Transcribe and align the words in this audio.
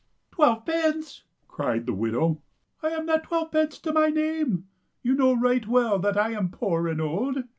"Twelve 0.31 0.65
pence!" 0.65 1.21
cried 1.47 1.85
the 1.85 1.93
widow." 1.93 2.41
I 2.81 2.97
*ve 2.99 3.03
not 3.05 3.21
twelve 3.25 3.51
pence 3.51 3.77
to 3.81 3.93
my 3.93 4.07
name. 4.07 4.65
You 5.03 5.13
know 5.13 5.33
right 5.39 5.67
well 5.67 5.99
that 5.99 6.17
I 6.17 6.31
am 6.31 6.49
poor 6.49 6.87
and 6.87 6.99
old. 6.99 7.43